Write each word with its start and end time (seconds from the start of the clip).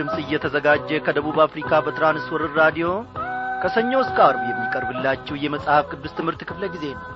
ድምፅ 0.00 0.18
እየተዘጋጀ 0.20 0.98
ከደቡብ 1.06 1.38
አፍሪካ 1.44 1.80
በትራንስወርር 1.86 2.52
ራዲዮ 2.60 2.88
ከሰኞ 3.62 3.92
እስከ 4.02 4.18
አርብ 4.26 4.42
የሚቀርብላችሁ 4.48 5.34
የመጽሐፍ 5.40 5.84
ቅዱስ 5.92 6.12
ትምህርት 6.18 6.42
ክፍለ 6.48 6.64
ጊዜ 6.74 6.84
ነው። 6.94 7.08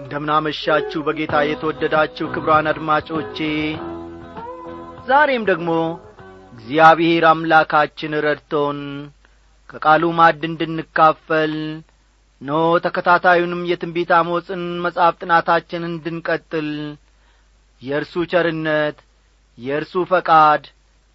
እንደምናመሻችሁ 0.00 1.02
በጌታ 1.06 1.42
የተወደዳችሁ 1.46 2.28
ክብራን 2.34 2.70
አድማጮቼ 2.72 3.38
ዛሬም 5.08 5.44
ደግሞ 5.50 5.70
እግዚአብሔር 6.54 7.26
አምላካችን 7.28 8.18
ረድቶን 8.26 8.80
ከቃሉ 9.70 10.04
ማድ 10.18 10.42
እንድንካፈል 10.48 11.54
ኖ 12.40 12.50
ተከታታዩንም 12.84 13.62
የትንቢት 13.68 14.10
አሞጽን 14.16 14.62
መጽሐፍ 14.84 15.14
ጥናታችን 15.22 15.82
እንድንቀጥል። 15.88 16.68
የእርሱ 17.82 18.14
ቸርነት 18.32 18.98
የእርሱ 19.58 19.94
ፈቃድ 20.10 20.62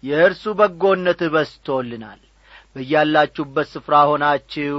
የእርሱ 0.02 0.44
በጎነት 0.58 1.20
በስቶልናል 1.34 2.20
በያላችሁበት 2.74 3.68
ስፍራ 3.72 3.94
ሆናችሁ 4.10 4.78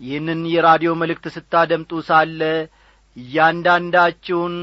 ይህንን 0.00 0.40
የራዲዮ 0.52 0.90
መልእክት 1.00 1.26
ስታደምጡ 1.34 2.00
ሳለ 2.08 2.40
እያንዳንዳችሁን 3.16 4.54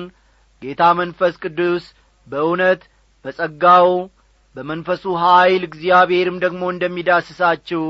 ጌታ 0.61 0.83
መንፈስ 0.99 1.35
ቅዱስ 1.43 1.85
በእውነት 2.27 2.81
በጸጋው 3.25 3.89
በመንፈሱ 4.55 5.13
ኀይል 5.21 5.63
እግዚአብሔርም 5.67 6.37
ደግሞ 6.43 6.63
እንደሚዳስሳችሁ 6.73 7.83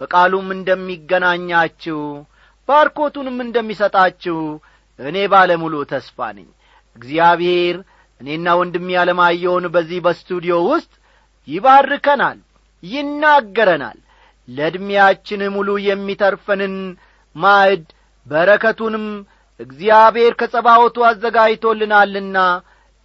በቃሉም 0.00 0.48
እንደሚገናኛችሁ 0.56 2.00
ባርኮቱንም 2.68 3.36
እንደሚሰጣችሁ 3.44 4.38
እኔ 4.98 5.16
ባለሙሉ 5.32 5.74
ተስፋ 5.92 6.18
ነኝ። 6.36 6.48
እግዚአብሔር 6.96 7.76
እኔና 8.20 8.46
ወንድም 8.60 8.86
ያለማየውን 8.94 9.66
በዚህ 9.74 9.98
በስቱዲዮ 10.06 10.54
ውስጥ 10.70 10.92
ይባርከናል 11.48 12.38
ይናገረናል። 12.82 13.98
ለዕድሜያችን 14.48 15.40
ሙሉ 15.54 15.68
የሚተርፈንን 15.86 16.74
ማዕድ 17.36 17.84
በረከቱንም 18.26 19.06
እግዚአብሔር 19.60 20.32
ከጸባወቱ 20.40 20.96
አዘጋጅቶልናልና 21.08 22.38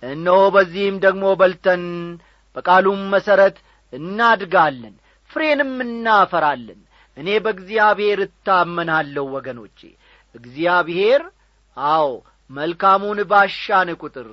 እነሆ 0.03 0.39
በዚህም 0.55 0.95
ደግሞ 1.05 1.25
በልተን 1.39 1.83
በቃሉም 2.55 3.01
መሠረት 3.13 3.55
እናድጋለን 3.93 4.95
ፍሬንም 5.29 5.71
እናፈራለን 5.85 6.79
እኔ 7.17 7.29
በእግዚአብሔር 7.45 8.19
እታመናለሁ 8.25 9.25
ወገኖቼ። 9.35 9.79
እግዚአብሔር 10.35 11.21
አዎ 11.77 12.07
መልካሙን 12.49 13.19
ባሻን 13.31 13.89
ቁጥር 14.01 14.29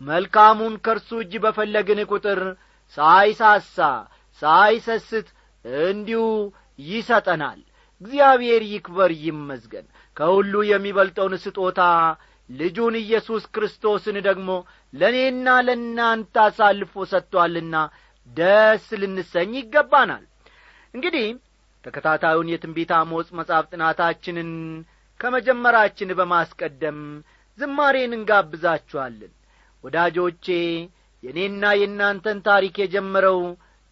መልካሙን 0.00 0.74
ከእርሱ 0.84 1.10
እጅ 1.22 1.32
በፈለግን 1.44 2.00
ቁጥር 2.10 2.40
ሳይሳሳ 2.96 3.76
ሳይሰስት 4.42 5.28
እንዲሁ 5.86 6.22
ይሰጠናል። 6.86 7.60
እግዚአብሔር 8.02 8.62
ይክበር 8.70 9.10
ይመስገን። 9.24 9.86
ከሁሉ 10.16 10.54
የሚበልጠውን 10.70 11.34
ስጦታ 11.44 11.80
ልጁን 12.50 12.94
ኢየሱስ 13.00 13.44
ክርስቶስን 13.54 14.16
ደግሞ 14.26 14.48
ለእኔና 14.94 15.48
ለእናንተ 15.66 16.34
አሳልፎ 16.44 17.04
ሰጥቶአልና 17.12 17.76
ደስ 18.30 18.86
ልንሰኝ 19.02 19.52
ይገባናል። 19.60 20.24
እንግዲህ 20.94 21.26
ተከታታዩን 21.84 22.50
የትንቢት 22.52 22.90
አሞጽ 22.98 23.28
መጻፍ 23.38 23.64
ጥናታችንን 23.72 24.50
ከመጀመራችን 25.20 26.10
በማስቀደም 26.18 26.98
ዝማሬን 27.58 28.12
እንጋብዛችኋለን። 28.16 29.32
ወዳጆቼ 29.84 30.46
የእኔና 31.22 31.64
የእናንተን 31.80 32.38
ታሪክ 32.48 32.76
የጀመረው 32.82 33.40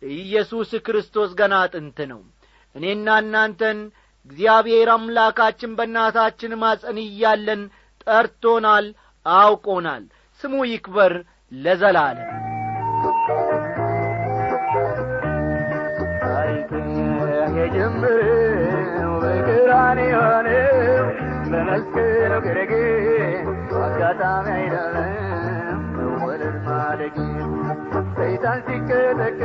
ኢየሱስ 0.03 0.71
ክርስቶስ 0.87 1.31
ገና 1.41 1.55
ጥንት 1.75 1.99
ነው። 2.13 2.21
እኔና 2.75 3.17
እናንተን 3.25 3.79
እግዚአብሔር 4.31 4.89
አምላካችን 4.95 5.77
በእናታችን 5.79 6.53
ማጸን 6.63 6.99
እያለን 7.05 7.63
ጠርቶናል 8.07 8.89
አውቆናል። 9.27 10.05
ስሙ 10.41 10.65
ይክበር 10.71 11.15
ለዘላለም 11.53 12.52
የጀመረው 17.63 19.13
የሆነው 20.05 21.07
በመስቀሉ 21.51 22.33
ግርጌ 22.47 22.73
አጋጣሚ 23.83 24.47
አይደለም 24.57 25.81
መወለድ 25.97 26.57
ማደግ 26.67 27.17
ሰይጣን 28.17 28.61
ሲቀጠቅጥ 28.67 29.41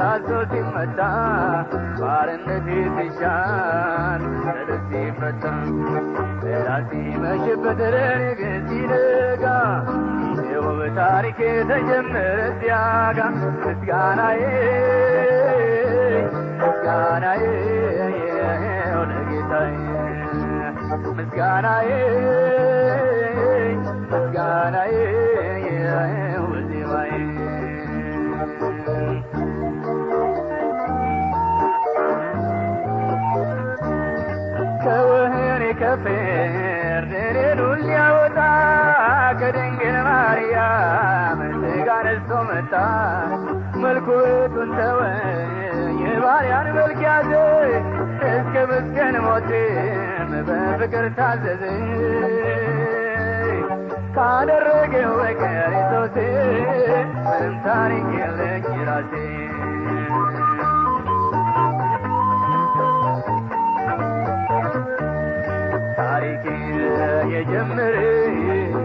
ራሶ 0.00 0.28
ሲመታ 0.52 1.00
ባርነት 2.00 2.66
ሲሻር 2.96 4.22
ሰደት 4.44 4.82
ሲፈታ። 4.90 5.44
ራሲ 6.68 6.92
መሽበት 7.22 7.80
ግን 8.40 8.56
ሲነጋ 8.68 9.44
ይኸው 10.40 10.66
በታሪክ 10.78 11.38
የተጀመረ 11.48 12.38
ሲያጋ 12.60 13.18
ምስጋናዬ 13.62 14.42
ምስጋናዬ 16.88 17.42
ለጌታዬ 19.08 19.74
ምስጋናዬ 21.16 21.88
ምስጋናዬ 24.12 24.94
ዜማዬ 26.70 27.10
ከወህኒ 34.84 35.64
ከፍርድ 35.80 37.12
እኔን 37.22 37.60
ሊያወጣ 37.82 38.38
ከድንግል 39.40 39.96
ማርያም 40.08 41.40
ሥጋ 41.62 41.88
ነስቶ 42.06 42.32
መጣ 42.50 42.72
መልኩቱን 43.84 44.72
ተወ 44.78 45.00
የባሪያን 46.28 46.66
መልክ 46.76 46.98
ያዘ። 47.04 47.30
እስከ 48.30 48.54
መስቀል 48.70 49.14
ሞትም 49.24 50.32
በፍቅር 50.48 51.06
ታዘዘ። 51.16 51.62
ካደረገው 54.16 55.12
በቀር 55.20 55.72
ኢየሱስ 55.74 56.16
ምንም 57.24 57.54
ታሪክ 57.64 58.08
የለኝ 58.18 58.66
ራሴ። 58.88 59.14
ታሪክ 65.98 66.44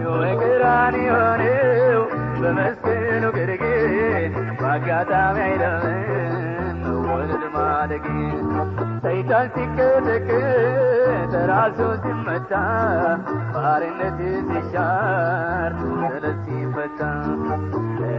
በቅራን 0.06 0.96
የሆነው 1.02 2.02
በመስቀሉ 2.40 3.24
ግርጌ 3.36 3.64
በአጋጣሚ 4.60 5.36
አይደለም 5.46 6.43
መወለድ 7.14 7.42
ማደግ 7.54 8.04
ሰይጣን 9.04 9.46
ሲቀጠቅጥ 9.54 10.28
ራሱ 11.50 11.78
ሲመታ 12.04 12.52
ባርነት 13.54 14.18
ሲሻር 14.48 15.72
ሰለት 16.02 16.38
ሲፈታ 16.46 17.00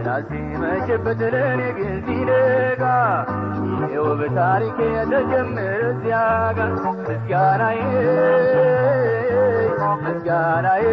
ራሴ 0.06 0.30
መሸበት 0.62 1.20
ለእኔ 1.34 1.62
ግን 1.78 1.94
ሲነጋ 2.06 2.82
ይኸው 3.82 4.08
በታሪክ 4.20 4.78
የተጀመረ 4.88 5.72
ዚያጋ 6.02 6.58
ምስጋናዬ 7.02 7.80
ምስጋናዬ 10.04 10.84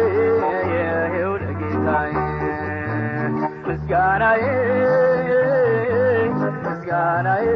ይኸው 0.74 1.32
ለጌታዬ 1.44 2.14
ምስጋናዬ 3.68 4.42
ምስጋናዬ 6.64 7.46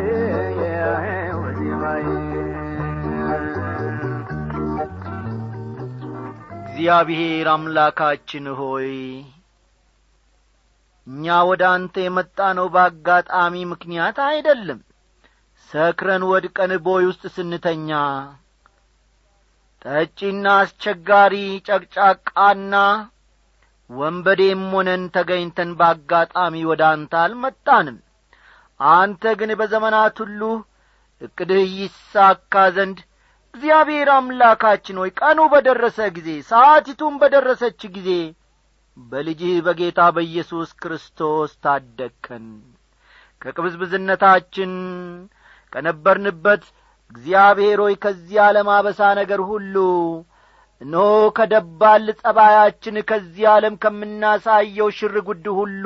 እግዚአብሔር 6.78 7.46
አምላካችን 7.52 8.44
ሆይ 8.58 8.90
እኛ 11.06 11.36
ወደ 11.48 11.62
አንተ 11.70 11.94
የመጣ 12.04 12.38
ነው 12.58 12.66
በአጋጣሚ 12.74 13.54
ምክንያት 13.70 14.18
አይደለም። 14.26 14.78
ሰክረን 15.70 16.24
ወድቀን 16.28 16.72
ቦይ 16.86 17.04
ውስጥ 17.08 17.24
ስንተኛ 17.36 17.90
ጠጪና 19.82 20.46
አስቸጋሪ 20.60 21.34
ጨቅጫቃና 21.68 22.74
ወንበዴም 23.90 24.62
ሆነን 24.72 25.04
ተገኝተን 25.16 25.72
በአጋጣሚ 25.80 26.64
ወደ 26.70 26.84
አንተ 26.92 27.14
አልመጣንም። 27.24 27.98
አንተ 28.80 29.34
ግን 29.40 29.52
በዘመናት 29.60 30.16
ሁሉ 30.24 30.40
እቅድህ 31.20 31.66
ይሳካ 31.78 32.54
ዘንድ 32.76 32.98
እግዚአብሔር 33.58 34.08
አምላካችን 34.14 34.98
ሆይ 35.00 35.10
ቀኑ 35.18 35.38
በደረሰ 35.52 35.98
ጊዜ 36.16 36.28
ሰዓቲቱም 36.50 37.14
በደረሰች 37.22 37.80
ጊዜ 37.94 38.10
በልጅህ 38.96 39.54
በጌታ 39.66 40.00
በኢየሱስ 40.16 40.68
ክርስቶስ 40.80 41.50
ታደግከን። 41.64 42.44
ከቅብዝብዝነታችን 43.42 44.72
ከነበርንበት 45.72 46.62
እግዚአብሔር 47.12 47.82
ሆይ 47.84 47.96
ከዚህ 48.04 48.38
ዓለም 48.46 48.70
አበሳ 48.76 49.10
ነገር 49.20 49.42
ሁሉ 49.50 49.74
እነሆ 50.80 51.04
ከደባል 51.38 52.06
ጸባያችን 52.20 53.02
ከዚህ 53.10 53.46
ዓለም 53.54 53.76
ከምናሳየው 53.84 54.90
ሽር 54.98 55.18
ጉድ 55.28 55.46
ሁሉ 55.58 55.84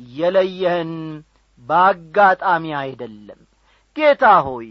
የለየህን 0.00 0.94
በአጋጣሚ 1.62 2.64
አይደለም። 2.80 3.40
ጌታ 3.96 4.24
ሆይ 4.46 4.70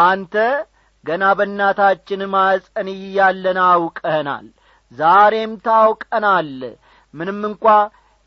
አንተ 0.00 0.34
ገና 1.06 1.24
በእናታችን 1.38 2.20
ማዕፀን 2.32 2.88
እያለን 2.94 3.58
አውቀህናል። 3.66 4.46
ዛሬም 4.92 5.52
ታውቀናል። 5.66 6.50
ምንም 7.14 7.40
እንኳ 7.48 7.64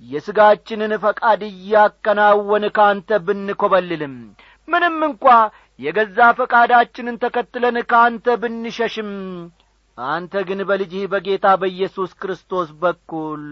የሥጋችንን 0.04 0.94
ፈቃድ 1.04 1.42
እያከናወን 1.48 2.66
ከአንተ 2.78 3.20
ብንኰበልልም 3.26 4.16
ምንም 4.68 4.98
እንኳ 5.08 5.26
የገዛ 5.80 6.20
ፈቃዳችንን 6.38 7.16
ተከትለን 7.24 7.78
ከአንተ 7.92 8.36
ብንሸሽም 8.42 9.12
አንተ 9.98 10.34
ግን 10.48 10.60
በልጅህ 10.70 11.04
በጌታ 11.14 11.48
በኢየሱስ 11.62 12.12
ክርስቶስ 12.22 12.70
በኩል 12.82 13.44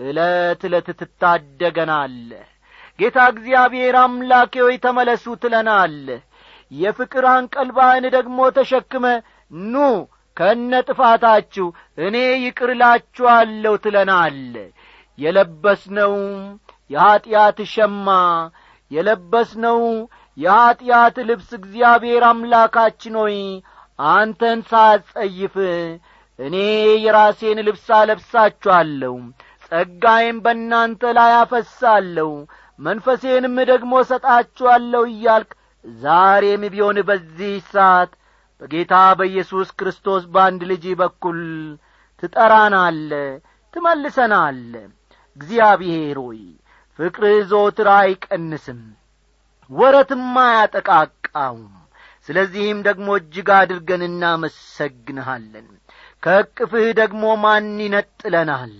ዕለት 0.00 0.62
ዕለት 0.68 0.88
ትታደገናለህ። 1.00 2.46
ጌታ 2.98 3.18
እግዚአብሔር 3.32 3.96
አምላኬ 4.00 4.54
ሆይ 4.64 4.76
ተመለሱ 4.84 5.24
ትለናለህ 5.42 6.20
የፍቅር 6.72 7.24
አንቀልባህን 7.32 8.04
ደግሞ 8.16 8.38
ተሸክመ 8.56 9.06
ኑ 9.68 9.76
ከነ 10.36 10.72
ጥፋታችሁ 10.88 11.66
እኔ 12.04 12.16
ይቅር 12.44 12.70
እላችኋለሁ 12.74 13.74
ትለናል 13.84 14.38
የለበስነው 15.18 16.14
የኀጢአት 16.90 17.58
ሸማ 17.72 18.08
የለበስነው 18.90 19.80
የኀጢአት 20.38 21.16
ልብስ 21.28 21.50
እግዚአብሔር 21.58 22.22
አምላካችን 22.28 23.16
ሆይ 23.22 23.36
አንተን 23.98 24.60
ሳጸይፍ 24.70 25.56
እኔ 26.38 26.56
የራሴን 27.04 27.58
ልብስ 27.66 27.86
አለብሳችኋለሁ 27.98 29.14
ጸጋዬም 29.66 30.38
በእናንተ 30.44 31.12
ላይ 31.18 31.32
አፈሳለሁ 31.40 32.30
መንፈሴንም 32.78 33.56
ደግሞ 33.70 33.92
ሰጣችኋለሁ 34.10 35.02
እያልክ 35.10 35.50
ዛሬም 35.84 36.62
ቢሆን 36.72 36.98
በዚህ 37.08 37.54
ሰዓት 37.72 38.10
በጌታ 38.62 38.94
በኢየሱስ 39.18 39.68
ክርስቶስ 39.78 40.22
በአንድ 40.32 40.62
ልጅ 40.70 40.84
በኩል 41.00 41.38
ትጠራናለ 42.22 43.12
ትመልሰናለ። 43.74 44.72
እግዚአብሔር 45.36 46.18
ሆይ 46.24 46.40
ፍቅርህ 46.98 47.36
ዞትር 47.50 47.88
አይቀንስም 47.94 48.80
ወረትም 49.70 50.24
አያጠቃቃውም። 50.42 51.68
ስለዚህም 52.28 52.78
ደግሞ 52.88 53.08
እጅግ 53.18 53.48
አድርገን 53.58 54.02
እናመሰግንሃለን። 54.08 55.68
ከእቅፍህ 56.22 56.86
ደግሞ 56.98 57.22
ማን 57.42 57.68
ይነጥለናል? 57.84 58.74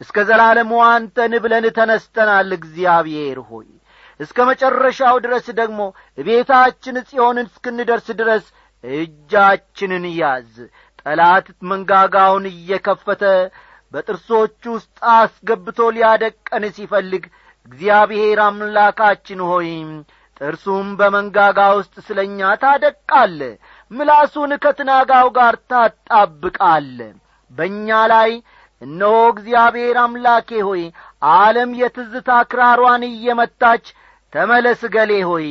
እስከ 0.00 0.16
ዘላለሙ 0.28 0.72
አንተን 0.88 1.32
ብለን 1.44 1.66
ተነስተናል። 1.78 2.50
እግዚአብሔር 2.58 3.38
ሆይ 3.48 3.68
እስከ 4.20 4.38
መጨረሻው 4.48 5.16
ድረስ 5.24 5.46
ደግሞ 5.60 5.80
ቤታችን 6.18 6.96
ጽዮንን 7.08 7.48
እስክንደርስ 7.50 8.06
ድረስ 8.20 8.44
እጃችንን 8.84 10.04
ያዝ። 10.18 10.52
ጠላት 11.02 11.46
መንጋጋውን 11.70 12.44
እየከፈተ 12.52 13.22
በጥርሶቹ 13.94 14.62
ውስጥ 14.76 14.96
አስገብቶ 15.14 15.78
ሊያደቀን 15.96 16.64
ሲፈልግ 16.76 17.24
እግዚአብሔር 17.66 18.38
አምላካችን 18.46 19.40
ሆይ 19.50 19.68
ጥርሱም 20.40 20.88
በመንጋጋ 20.98 21.58
ውስጥ 21.78 21.94
ስለ 22.06 22.18
እኛ 22.28 22.48
ታደቃለ። 22.62 23.40
ምላሱን 23.90 24.52
ከትናጋው 24.64 25.28
ጋር 25.38 25.54
ታጣብቃለ። 25.70 26.98
በእኛ 27.52 27.88
ላይ 28.12 28.30
እነሆ 28.82 29.14
እግዚአብሔር 29.32 29.96
አምላኬ 30.02 30.50
ሆይ 30.66 30.82
ዓለም 31.36 31.70
የትዝታ 31.80 32.30
ክራሯን 32.50 33.04
እየመታች 33.08 33.86
ተመለስ 34.36 34.80
ገሌ 34.94 35.12
ሆይ 35.28 35.48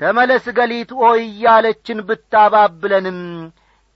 ተመለስ 0.00 0.44
ገሊት 0.56 0.90
ሆይ 1.00 1.20
እያለችን 1.26 1.98
ብታባብለንም። 2.08 3.20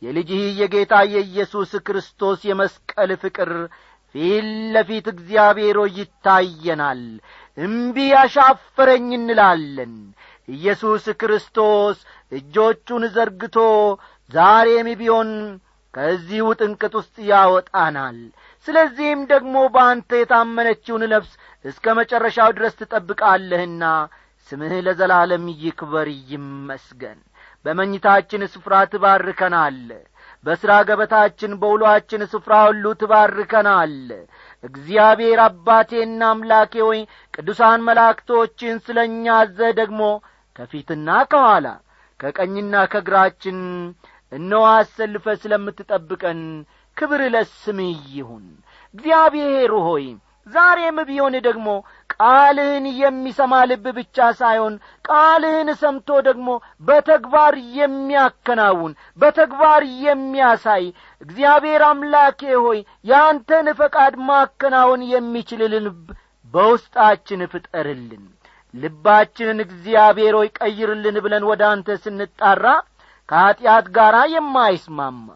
የልጅህ 0.03 0.43
የጌታ 0.61 0.95
የኢየሱስ 1.13 1.71
ክርስቶስ 1.87 2.41
የመስቀል 2.49 3.11
ፍቅር 3.23 3.51
ፊት 4.15 4.45
ለፊት 4.75 5.07
እግዚአብሔር 5.13 5.79
ይታየናል። 5.97 7.03
እምቢ 7.59 7.97
ያሻፈረኝ 8.13 9.09
እንላለን። 9.19 9.95
ኢየሱስ 10.49 11.05
ክርስቶስ 11.21 11.99
እጆቹን 12.33 13.05
ዘርግቶ 13.17 13.57
ዛሬም 14.31 14.89
ቢሆን 15.01 15.31
ከዚህ 15.95 16.41
ውጥንቅጥ 16.49 16.95
ውስጥ 17.01 17.17
ያወጣናል 17.31 18.19
ስለዚህም 18.67 19.21
ደግሞ 19.33 19.57
በአንተ 19.75 20.11
የታመነችውን 20.21 21.05
ነፍስ 21.13 21.33
እስከ 21.65 21.95
መጨረሻው 21.99 22.51
ድረስ 22.57 22.75
ትጠብቃለህና 22.81 23.85
ስምህ 24.51 24.75
ለዘላለም 24.87 25.45
ይክበር 25.63 26.09
ይመስገን። 26.31 27.19
በመኝታችን 27.65 28.43
ስፍራ 28.53 28.75
ትባርከናል። 28.91 29.79
በሥራ 30.47 30.73
ገበታችን 30.89 31.53
በውሎአችን 31.61 32.23
ስፍራ 32.33 32.53
ሁሉ 32.67 32.85
ትባርከናል። 33.01 33.95
እግዚአብሔር 34.65 35.41
አባቴና 35.47 36.21
አምላኬ 36.33 36.75
ሆይ 36.87 37.01
ቅዱሳን 37.35 37.81
መላእክቶችን 37.89 38.77
ስለ 38.87 38.99
እኛ 39.11 39.27
አዘህ 39.41 39.73
ደግሞ 39.81 40.03
ከፊትና 40.57 41.09
ከኋላ 41.33 41.67
ከቀኝና 42.21 42.75
ከግራችን 42.93 43.59
እነሆ 44.33 44.63
አሰልፈ 44.73 45.35
ስለምትጠብቀን 45.43 46.41
ክብር 46.97 47.23
ለስምህ 47.35 47.99
ይሁን። 48.17 48.47
እግዚአብሔር 48.95 49.73
ሆይ 49.87 50.07
ዛሬም 50.47 50.99
ቢሆን 51.09 51.35
ደግሞ 51.47 51.69
ቃልህን 52.15 52.85
የሚሰማ 52.99 53.55
ልብ 53.71 53.87
ብቻ 53.97 54.27
ሳይሆን 54.41 54.75
ቃልህን 55.05 55.69
ሰምቶ 55.81 56.09
ደግሞ 56.29 56.49
በተግባር 56.83 57.55
የሚያከናውን 57.79 58.93
በተግባር 59.19 59.83
የሚያሳይ 60.05 60.85
እግዚአብሔር 61.23 61.83
አምላኬ 61.89 62.41
ሆይ 62.59 62.79
ያንተን 63.11 63.69
ፈቃድ 63.81 64.15
ማከናወን 64.29 65.03
የሚችል 65.13 65.63
ልብ 65.79 66.05
በውስጣችን 66.55 67.43
ፍጠርልን። 67.53 68.25
ልባችንን 68.75 69.59
እግዚአብሔር 69.67 70.35
ሆይ 70.39 70.49
ቀይርልን 70.59 71.19
ብለን 71.25 71.45
ወደ 71.51 71.63
አንተ 71.73 71.99
ስንጣራ 72.03 72.65
ከኀጢአት 73.29 73.87
ጋር 73.95 74.17
የማይስማማ 74.33 75.27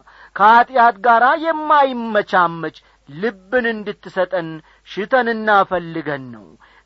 ከኀጢአት 0.41 0.95
ጋር 1.05 1.23
የማይመቻመች 1.43 2.77
ልብን 3.09 3.65
እንድትሰጠን 3.71 4.47
ሽተንና 4.87 5.49
ፈልገን 5.69 6.23
ነው። 6.33 6.45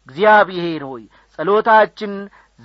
እግዚአብሔር 0.10 0.82
ሆይ 0.90 1.04
ጸሎታችን 1.40 2.14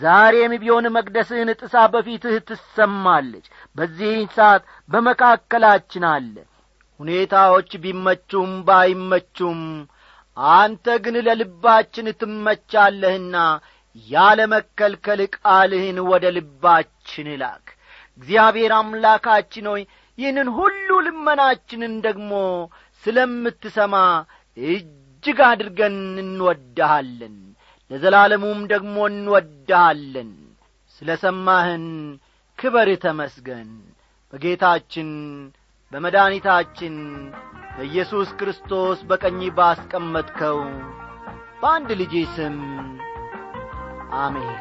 ዛሬም 0.00 0.52
ቢሆን 0.62 0.86
መቅደስህን 0.96 1.50
ጥሳ 1.60 1.84
በፊትህ 1.92 2.34
ትሰማለች። 2.48 3.46
በዚህ 3.76 4.16
ሰዓት 4.36 4.64
በመካከላችን 4.88 6.06
አለ። 6.10 6.34
ሁኔታዎች 7.00 7.70
ቢመቹም 7.84 8.50
ባይመቹም 8.68 9.60
አንተ 10.56 10.98
ግን 11.04 11.18
ለልባችን 11.26 12.08
ትመቻለህና 12.20 13.36
ያለ 14.08 14.40
መከልከል 14.52 15.22
ቃልህን 15.36 16.00
ወደ 16.10 16.26
ልባችን 16.36 17.30
ላክ። 17.42 17.66
እግዚአብሔር 18.18 18.72
አምላካችን 18.78 19.66
ሆይ 19.72 19.82
ይህንን 20.20 20.48
ሁሉ 20.56 20.88
ልመናችንን 21.06 21.94
ደግሞ 22.06 22.32
ስለምትሰማ 23.04 23.94
እጅግ 24.56 25.38
አድርገን 25.48 25.96
እንወድሃለን። 26.22 27.36
ለዘላለሙም 27.90 28.60
ደግሞ 28.72 28.96
እንወድሃለን። 29.10 30.32
ስለ 30.96 31.10
ሰማህን 31.22 31.86
ክበር 32.58 32.88
ተመስገን። 33.04 33.70
በጌታችን 34.32 35.08
በመድኒታችን 35.92 36.96
በኢየሱስ 37.76 38.28
ክርስቶስ 38.40 38.98
በቀኝ 39.10 39.40
ባስቀመጥከው 39.56 40.58
በአንድ 41.62 41.90
ልጄ 42.00 42.14
ስም 42.36 42.58
አሜን 44.20 44.52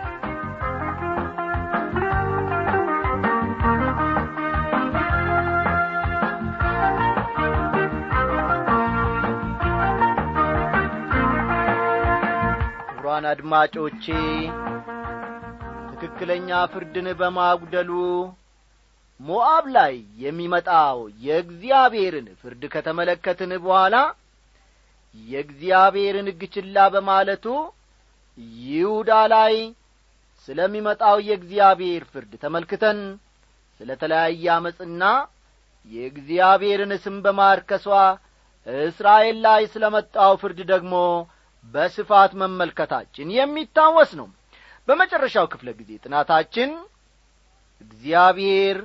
ክቡራን 13.20 13.32
አድማጮቼ 13.32 14.04
ትክክለኛ 15.94 16.50
ፍርድን 16.74 17.08
በማጉደሉ 17.20 17.90
ሞዓብ 19.20 19.66
ላይ 19.76 19.96
የሚመጣው 20.22 20.98
የእግዚአብሔርን 21.26 22.28
ፍርድ 22.42 22.62
ከተመለከትን 22.74 23.52
በኋላ 23.66 23.96
የእግዚአብሔርን 25.16 26.30
ሕግ 26.32 26.44
ችላ 26.54 26.86
በማለቱ 26.94 27.46
ይሁዳ 28.66 29.12
ላይ 29.34 29.56
ስለሚመጣው 30.48 31.18
የእግዚአብሔር 31.28 32.06
ፍርድ 32.14 32.32
ተመልክተን 32.44 33.02
ስለ 33.80 33.98
ተለያየ 34.02 34.46
ዓመፅና 34.56 35.04
የእግዚአብሔርን 35.92 36.94
ስም 37.04 37.18
በማርከሷ 37.26 37.86
እስራኤል 38.88 39.38
ላይ 39.48 39.62
ስለ 39.76 39.86
መጣው 39.96 40.34
ፍርድ 40.42 40.62
ደግሞ 40.72 40.96
በስፋት 41.66 42.32
መመልከታችን 42.42 43.34
የሚታወስ 43.38 44.12
ነው። 44.20 44.28
በመጨረሻው 44.88 45.46
ክፍለ 45.54 45.70
ጊዜ 45.80 45.92
ጥናታችን 46.04 46.70
እግዚአብሔር 47.82 48.78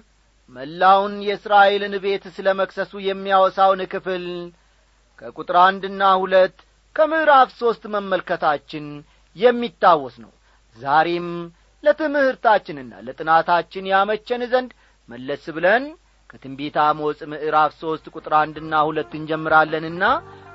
መላውን 0.50 1.14
የእስራኤልን 1.26 1.94
ቤት 2.04 2.24
ስለ 2.36 2.48
መክሰሱ 2.60 2.92
የሚያወሳውን 3.06 3.80
ክፍል 3.92 4.24
ከቁጥር 5.18 5.56
አንድና 5.62 6.02
ሁለት 6.22 6.56
ከምዕራፍ 6.96 7.48
ሦስት 7.60 7.82
መመልከታችን 7.94 8.86
የሚታወስ 9.36 10.16
ነው። 10.24 10.32
ዛሬም 10.76 11.28
ለትምህርታችንና 11.84 12.92
ለጥናታችን 13.06 13.88
ያመቸን 13.92 14.42
ዘንድ 14.52 14.70
መለስ 15.08 15.44
ብለን 15.56 15.84
ከትንቢት 16.30 16.76
አሞጽ 16.84 17.18
ምዕራፍ 17.32 17.72
ሦስት 17.82 18.06
ቁጥር 18.14 18.34
አንድና 18.38 18.74
ሁለት 18.88 19.12
እንጀምራለንና 19.18 20.04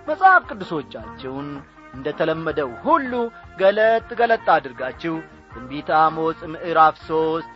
መጽሐፍ 0.07 0.41
ቅዱሶቻችሁን 0.49 1.49
እንደ 1.93 2.07
ተለመደው 2.19 2.71
ሁሉ 2.83 3.11
ገለጥ 3.59 4.07
ገለጥ 4.19 4.45
አድርጋችሁ 4.55 5.15
ትንቢት 5.53 5.89
አሞጽ 5.99 6.41
ምዕራፍ 6.53 6.97
ሦስት 7.07 7.53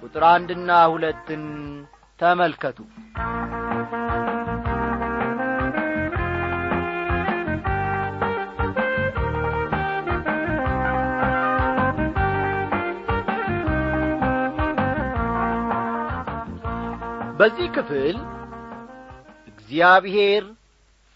ቁጥር 0.00 0.24
አንድና 0.30 0.70
ሁለትን 0.92 1.44
ተመልከቱ። 2.20 2.78
በዚህ 17.38 17.68
ክፍል 17.76 18.16
እግዚአብሔር 19.50 20.44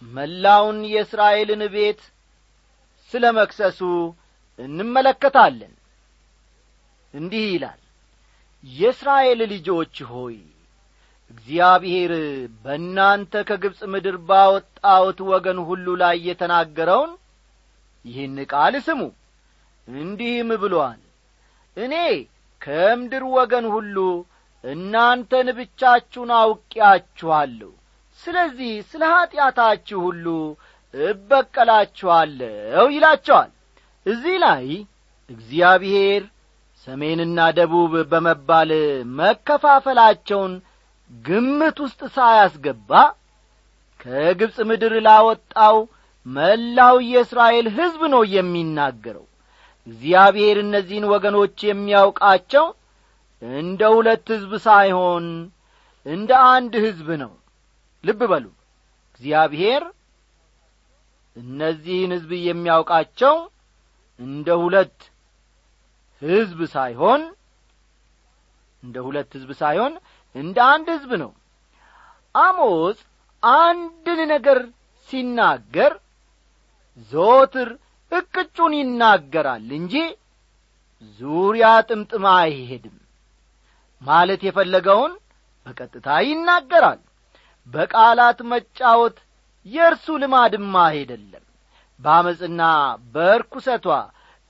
መላውን 0.02 0.78
የእስራኤልን 0.90 1.62
ቤት 1.74 2.00
ስለ 3.12 3.24
መክሰሱ 3.36 3.80
እንመለከታለን። 4.58 5.74
እንዲህ 7.14 7.44
ይላል 7.52 7.80
የእስራኤል 8.64 9.40
ልጆች 9.52 9.96
ሆይ 10.10 10.36
እግዚአብሔር 11.30 12.12
በእናንተ 12.64 13.42
ከግብፅ 13.48 13.80
ምድር 13.92 14.16
ባወጣውት 14.28 15.18
ወገን 15.30 15.58
ሁሉ 15.68 15.86
ላይ 16.02 16.16
የተናገረውን 16.28 17.12
ይህን 18.04 18.36
ቃል 18.52 18.74
ስሙ። 18.86 19.00
እንዲህም 19.88 20.50
ብሎአል 20.62 21.00
እኔ 21.76 21.94
ከምድር 22.62 23.24
ወገን 23.34 23.66
ሁሉ 23.74 23.96
እናንተን 24.64 25.48
ብቻችሁን 25.58 26.30
አውቄያችኋለሁ 26.38 27.70
ስለዚህ 28.20 28.72
ስለ 28.90 29.02
ኀጢአታችሁ 29.12 29.98
ሁሉ 30.06 30.26
እበቀላችኋለሁ 30.94 32.84
ይላቸዋል። 32.94 33.50
እዚህ 34.06 34.36
ላይ 34.44 34.66
እግዚአብሔር 35.30 36.22
ሰሜንና 36.86 37.38
ደቡብ 37.56 37.92
በመባል 38.10 38.70
መከፋፈላቸውን 39.18 40.52
ግምት 41.10 41.78
ውስጥ 41.84 42.00
ሳያስገባ 42.16 42.90
ከግብፅ 44.00 44.56
ምድር 44.68 44.94
ላወጣው 45.06 45.76
መላው 46.26 46.96
የእስራኤል 47.08 47.66
ሕዝብ 47.76 48.02
ነው 48.14 48.22
የሚናገረው። 48.34 49.26
እግዚአብሔር 49.86 50.56
እነዚህን 50.62 51.06
ወገኖች 51.12 51.58
የሚያውቃቸው 51.68 52.66
እንደ 53.42 53.82
ሁለት 53.94 54.26
ሕዝብ 54.34 54.52
ሳይሆን 54.66 55.26
እንደ 56.06 56.30
አንድ 56.50 56.72
ሕዝብ 56.84 57.08
ነው። 57.22 57.32
ልብ 58.04 58.20
በሉ። 58.30 58.46
እግዚአብሔር 59.12 59.82
እነዚህን 61.38 62.12
ሕዝብ 62.16 62.32
የሚያውቃቸው 62.42 63.34
እንደ 64.20 64.48
ሁለት 64.62 64.98
ሕዝብ 66.22 66.60
ሳይሆን 66.74 67.22
እንደ 68.82 68.96
ሁለት 69.06 69.30
ሕዝብ 69.36 69.50
ሳይሆን 69.60 69.92
እንደ 70.34 70.58
አንድ 70.72 70.86
ሕዝብ 70.94 71.12
ነው። 71.22 71.30
አሞጽ 72.34 72.98
አንድን 73.42 74.20
ነገር 74.32 74.58
ሲናገር 75.08 75.92
ዞትር 77.12 77.70
እቅጩን 78.12 78.72
ይናገራል 78.78 79.68
እንጂ 79.78 79.94
ዙሪያ 81.20 81.68
ጥምጥም 81.88 82.24
አይሄድም። 82.34 82.96
ማለት 84.02 84.40
የፈለገውን 84.46 85.12
በቀጥታ 85.66 86.08
ይናገራል። 86.28 87.00
በቃላት 87.66 88.38
መጫወት 88.52 89.16
የእርሱ 89.68 90.06
ልማድማ 90.22 90.74
አይደለም። 90.90 91.44
በአመፅና 92.00 92.62
በርኩሰቷ 93.14 93.86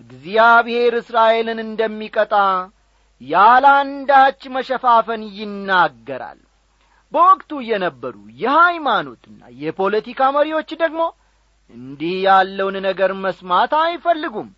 እግዚአብሔር 0.00 0.94
እስራኤልን 1.00 1.60
እንደሚቀጣ 1.64 2.34
ያለ 3.20 3.66
መሸፋፈን 4.56 5.22
ይናገራል። 5.38 6.40
በወቅቱ 7.12 7.50
የነበሩ 7.68 8.14
የሃይማኖትና 8.40 9.40
የፖለቲካ 9.62 10.20
መሪዎች 10.36 10.70
ደግሞ 10.82 11.00
እንዲህ 11.74 12.14
ያለውን 12.26 12.76
ነገር 12.86 13.10
መስማት 13.24 13.72
አይፈልጉም። 13.80 14.48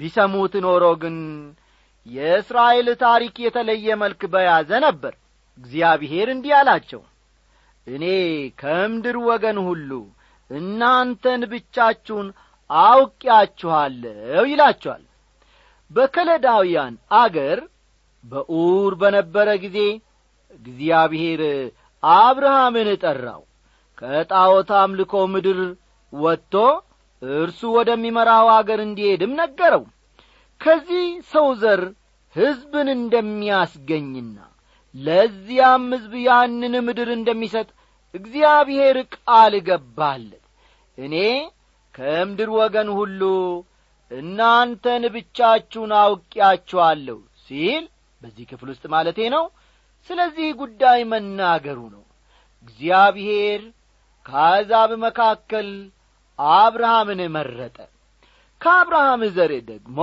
ቢሰሙት 0.00 0.54
ኖሮ 0.64 0.84
ግን 1.02 1.16
የእስራኤል 2.06 2.88
ታሪክ 3.02 3.34
የተለየ 3.44 3.96
መልክ 4.02 4.20
በያዘ 4.32 4.70
ነበር። 4.86 5.14
እግዚአብሔር 5.58 6.28
እንዲህ 6.34 6.52
አላቸው 6.58 7.02
እኔ 7.88 8.04
ከምድር 8.58 9.16
ወገን 9.28 9.58
ሁሉ 9.66 9.90
እናንተን 10.50 11.42
ብቻችሁን 11.52 12.28
አውቂያችኋለሁ 12.70 14.14
ይላችኋል 14.50 15.02
በከለዳውያን 15.90 16.94
አገር 17.18 17.58
በኡር 18.24 18.92
በነበረ 19.00 19.48
ጊዜ 19.64 19.78
እግዚአብሔር 20.60 21.42
አብርሃምን 22.02 22.88
ጠራው። 23.02 23.42
ከጣዖት 23.98 24.70
አምልኮ 24.80 25.12
ምድር 25.32 25.60
ወጥቶ 26.12 26.54
እርሱ 27.22 27.60
ወደሚመራው 27.76 28.48
አገር 28.56 28.80
እንዲሄድም 28.84 29.32
ነገረው። 29.40 29.84
ከዚህ 30.60 31.06
ሰው 31.32 31.48
ዘር 31.62 31.82
ሕዝብን 32.36 32.88
እንደሚያስገኝና 32.94 34.36
ለዚያም 34.94 35.84
ሕዝብ 35.94 36.14
ያንን 36.26 36.74
ምድር 36.86 37.08
እንደሚሰጥ 37.16 37.68
እግዚአብሔር 38.14 38.96
ቃል 39.16 39.54
ገባለት። 39.68 40.44
እኔ 40.98 41.14
ከምድር 41.94 42.50
ወገን 42.58 42.88
ሁሉ 42.98 43.22
እናንተን 44.10 45.02
ብቻችሁን 45.14 45.92
አውቂያችኋለሁ 46.00 47.16
ሲል 47.46 47.84
በዚህ 48.22 48.44
ክፍል 48.50 48.68
ውስጥ 48.72 48.84
ማለቴ 48.94 49.18
ነው። 49.34 49.44
ስለዚህ 50.10 50.48
ጉዳይ 50.60 51.00
መናገሩ 51.12 51.78
ነው። 51.94 52.04
እግዚአብሔር 52.64 53.60
ከአሕዛብ 54.26 54.90
መካከል 55.04 55.68
አብርሃምን 56.58 57.20
መረጠ። 57.36 57.76
ከአብርሃም 58.60 59.22
ዘር 59.36 59.52
ደግሞ 59.68 59.98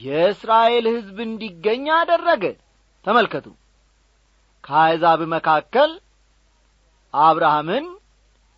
የእስራኤል 0.00 0.86
ሕዝብ 0.94 1.18
እንዲገኝ 1.24 1.86
አደረገ። 1.96 2.44
ተመልከቱ። 3.04 3.46
ከአሕዛብ 4.64 5.20
መካከል 5.34 5.90
አብርሃምን 7.22 7.86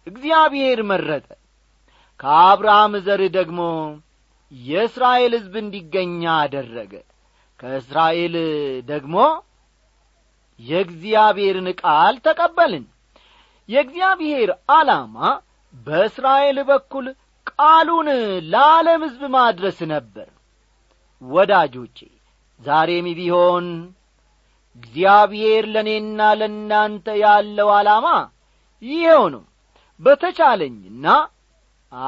እግዚአብሔር 0.07 0.81
መረጠ። 0.91 1.27
ከአብርሃም 2.21 2.93
ዘር 3.07 3.23
ደግሞ 3.35 3.61
የእስራኤል 4.53 5.33
ሕዝብ 5.39 5.55
እንዲገኝ 5.63 6.13
አደረገ። 6.35 6.93
ከእስራኤል 7.61 8.35
ደግሞ 8.89 9.17
የእግዚአብሔርን 10.61 11.69
ቃል 11.81 12.15
ተቀበልን። 12.27 12.85
የእግዚአብሔር 13.69 14.49
ዓላማ 14.73 15.17
በእስራኤል 15.87 16.59
በኩል 16.69 17.07
ቃሉን 17.51 18.09
ለዓለም 18.53 19.03
ሕዝብ 19.07 19.23
ማድረስ 19.35 19.79
ነበር። 19.93 20.29
ወዳጆቼ 21.23 21.99
ዛሬም 22.61 23.07
ቢሆን 23.19 23.67
እግዚአብሔር 24.77 25.65
ለእኔና 25.75 26.21
ለእናንተ 26.41 27.07
ያለው 27.23 27.69
ዓላማ 27.77 28.07
ይኸው 28.83 29.25
ነው። 29.35 29.43
በተቻለኝና 30.01 31.07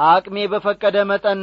አቅሜ 0.07 0.37
በፈቀደ 0.53 0.97
መጠን 1.11 1.43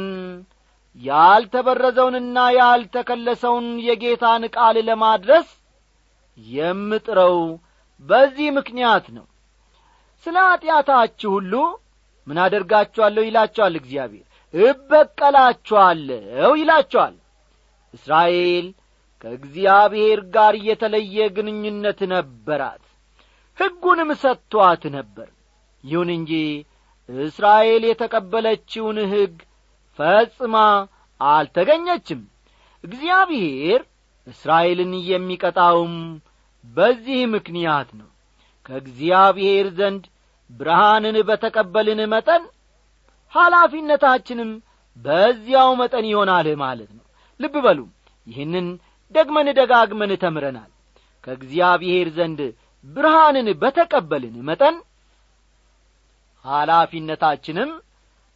ያልተበረዘውንና 0.96 2.36
ያልተከለሰውን 2.58 3.66
የጌታን 3.86 4.44
ቃል 4.54 4.76
ለማድረስ 4.88 5.48
የምጥረው 6.38 7.36
በዚህ 8.04 8.48
ምክንያት 8.56 9.06
ነው። 9.16 9.26
ስለ 10.26 10.36
ኀጢአታችሁ 10.46 11.30
ሁሉ 11.36 11.52
ምን 12.26 12.38
አደርጋችኋለሁ 12.44 13.22
ይላችኋል 13.26 13.74
እግዚአብሔር። 13.80 14.24
እበቀላችኋለሁ 14.54 16.50
ይላችኋል። 16.60 17.14
እስራኤል 17.94 18.66
ከእግዚአብሔር 19.24 20.20
ጋር 20.34 20.54
የተለየ 20.68 21.26
ግንኙነት 21.36 22.00
ነበራት 22.12 22.82
ሕጉንም 23.58 24.10
ሰጥቶአት 24.22 24.82
ነበር። 24.96 25.28
ይሁን 25.84 26.10
እንጂ 26.16 26.32
እስራኤል 27.08 27.82
የተቀበለችውን 27.88 28.98
ሕግ 29.12 29.34
ፈጽማ 29.98 30.56
አልተገኘችም። 31.20 32.22
እግዚአብሔር 32.84 33.80
እስራኤልን 34.26 34.92
የሚቀጣውም 35.10 35.94
በዚህ 36.64 37.20
ምክንያት 37.34 37.88
ነው። 38.00 38.08
ከእግዚአብሔር 38.66 39.66
ዘንድ 39.78 40.04
ብርሃንን 40.50 41.16
በተቀበልን 41.28 42.00
መጠን 42.12 42.42
ኃላፊነታችንም 43.32 44.50
በዚያው 44.96 45.70
መጠን 45.80 46.04
ይሆናል 46.10 46.48
ማለት 46.62 46.90
ነው። 46.96 47.04
ልብ 47.40 47.54
በሉ 47.64 47.80
ይህንን 48.26 48.66
ደግመን 49.14 49.48
ደጋግመን 49.58 50.12
ተምረናል። 50.22 50.70
ከእግዚአብሔር 51.24 52.08
ዘንድ 52.16 52.40
ብርሃንን 52.86 53.48
በተቀበልን 53.62 54.36
መጠን 54.48 54.76
ኃላፊነታችንም 56.44 57.70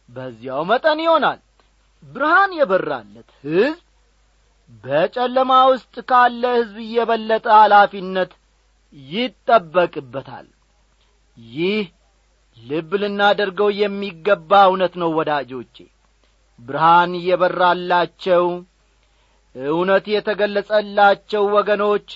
በዚያው 0.09 0.61
መጠን 0.71 0.99
ይሆናል። 1.05 1.39
ብርሃን 2.03 2.51
የበራለት 2.57 3.29
ሕዝብ 3.45 3.79
በጨለማ 4.83 5.51
ውስጥ 5.71 5.95
ካለ 6.09 6.43
ሕዝብ 6.57 6.77
የበለጠ 6.95 7.47
ኃላፊነት 7.57 8.31
ይጠበቅበታል። 9.11 10.47
ይህ 11.37 11.85
ልብ 12.57 12.91
ልናደርገው 13.01 13.69
የሚገባ 13.77 14.51
እውነት 14.69 14.93
ነው 15.01 15.09
ወዳጆቼ። 15.17 15.75
ብርሃን 16.59 17.13
የበራላቸው 17.27 18.45
እውነት 19.55 20.05
የተገለጸላቸው 20.13 21.43
ወገኖች 21.55 22.09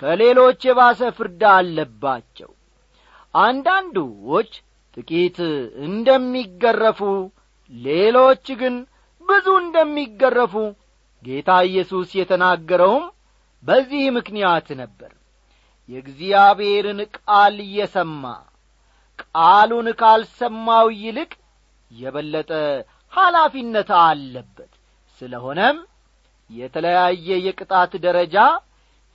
ከሌሎች 0.00 0.60
የባሰ 0.68 1.00
ፍርድ 1.16 1.42
አለባቸው። 1.52 2.50
አንዳንዶች 3.34 4.52
ጥቂት 4.96 5.38
እንደሚገረፉ 5.88 7.00
ሌሎች 7.72 8.46
ግን 8.60 8.76
ብዙ 9.22 9.46
እንደሚገረፉ 9.62 10.54
ጌታ 11.22 11.50
ኢየሱስ 11.68 12.10
የተናገረውም 12.18 13.04
በዚህ 13.62 14.04
ምክንያት 14.16 14.68
ነበር። 14.80 15.10
የእግዚአብሔርን 15.88 17.00
ቃል 17.16 17.56
እየሰማ 17.66 18.24
ቃሉን 19.24 19.88
ካልሰማው 20.00 20.88
ይልቅ 21.02 21.30
የበለጠ 21.90 22.50
ኃላፊነት 23.12 23.90
አለበት። 24.02 24.72
ስለሆነም 25.22 25.78
የተለያየ 26.50 27.28
የቅጣት 27.46 27.92
ደረጃ 28.04 28.36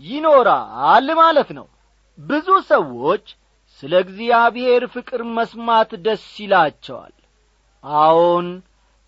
ይኖራል 0.03 1.07
ማለት 1.19 1.49
ነው። 1.57 1.67
ብዙ 2.17 2.47
ሰዎች 2.69 3.25
ስለ 3.79 3.93
እግዚአብሔር 4.03 4.83
ፍቅር 4.93 5.21
መስማት 5.37 5.91
ደስ 6.05 6.25
ይላቸዋል። 6.41 7.15
አዎን 7.83 8.47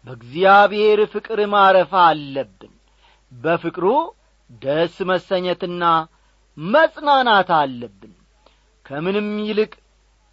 በእግዚአብሔር 0.05 0.99
ፍቅር 1.13 1.39
ማረፍ 1.53 1.91
አለብን። 2.03 2.73
በፍቅሩ 3.31 3.85
ደስ 4.61 4.95
መሰኘትና 5.09 5.83
መጽናናት 6.57 7.49
አለብን። 7.57 8.13
ከምንም 8.85 9.29
ይልቅ 9.47 9.73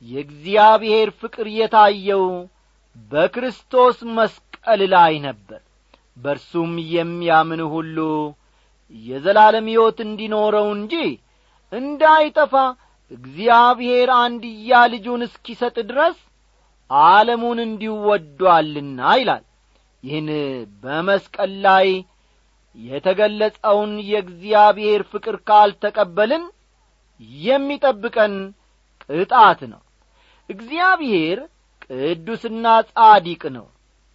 የእግዚአብሔር 0.04 1.08
ፍቅር 1.20 1.46
የታየው 1.56 2.26
በክርስቶስ 3.10 3.98
መስቀል 4.16 4.80
ላይ 4.92 5.14
ነበር። 5.26 5.60
በእርሱም 6.16 6.72
የሚያምን 6.92 7.62
ሁሉ 7.72 7.96
የዘላለም 8.94 9.66
ሕይወት 9.70 9.98
እንዲኖረው 10.04 10.68
እንጂ 10.76 10.94
እንዳይጠፋ 11.72 12.54
እግዚአብሔር 13.11 14.09
አንድያ 14.18 14.80
ልጁን 14.92 15.22
እስኪሰጥ 15.26 15.76
ድረስ 15.88 16.16
ዓለሙን 16.90 17.59
እንዲወዷልና 17.64 19.00
ይላል። 19.20 19.44
ይህን 20.02 20.28
በመስቀል 20.83 21.52
ላይ 21.66 21.88
የተገለጸውን 22.76 23.92
የእግዚአብሔር 24.09 25.02
ፍቅር 25.12 25.37
ካልተቀበልን 25.48 26.44
የሚጠብቀን 27.44 28.35
ቅጣት 29.11 29.61
ነው። 29.72 29.80
እግዚአብሔር 30.50 31.38
ቅዱስና 31.85 32.66
ጻዲቅ 32.90 33.42
ነው። 33.57 33.66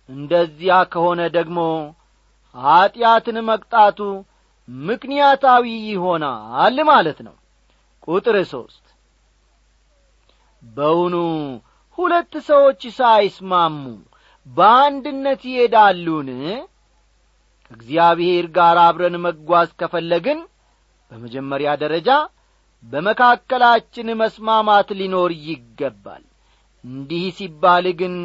እንደዚያ 0.09 0.75
ከሆነ 0.91 1.21
ደግሞ 1.37 1.59
ኀጢአትን 2.55 3.37
መቅጣቱ 3.49 3.99
ምክንያታዊ 4.83 5.63
ይሆናል 5.87 6.77
ማለት 6.89 7.19
ነው። 7.27 7.35
ቁጥር 8.07 8.35
ሦስት 8.51 8.85
በውኑ 10.63 11.15
ሁለት 11.97 12.33
ሰዎች 12.49 12.81
ሳይስማሙ 12.97 13.83
በአንድነት 14.47 15.41
ይሄዳሉን? 15.49 16.29
ከእግዚአብሔር 17.65 18.45
ጋር 18.55 18.77
አብረን 18.85 19.15
መጓዝ 19.25 19.69
ከፈለግን 19.79 20.39
በመጀመሪያ 21.11 21.69
ደረጃ 21.83 22.09
በመካከላችን 22.83 24.07
መስማማት 24.21 24.89
ሊኖር 24.99 25.31
ይገባል። 25.47 26.23
እንዲህ 26.83 27.23
ሲባል 27.37 27.85
ግን 27.99 28.15